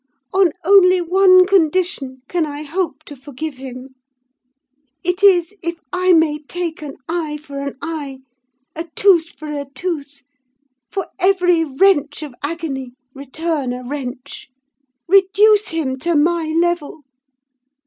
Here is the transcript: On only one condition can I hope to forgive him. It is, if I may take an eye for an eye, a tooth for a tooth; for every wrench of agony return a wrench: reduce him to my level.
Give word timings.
On 0.33 0.51
only 0.63 0.99
one 0.99 1.45
condition 1.45 2.23
can 2.27 2.43
I 2.43 2.63
hope 2.63 3.03
to 3.03 3.15
forgive 3.15 3.57
him. 3.57 3.89
It 5.03 5.21
is, 5.21 5.53
if 5.61 5.75
I 5.93 6.11
may 6.11 6.39
take 6.39 6.81
an 6.81 6.95
eye 7.07 7.37
for 7.37 7.59
an 7.59 7.77
eye, 7.83 8.21
a 8.75 8.85
tooth 8.95 9.37
for 9.37 9.49
a 9.49 9.67
tooth; 9.75 10.23
for 10.89 11.07
every 11.19 11.63
wrench 11.63 12.23
of 12.23 12.33
agony 12.41 12.93
return 13.13 13.73
a 13.73 13.87
wrench: 13.87 14.49
reduce 15.07 15.67
him 15.67 15.99
to 15.99 16.15
my 16.15 16.47
level. 16.47 17.01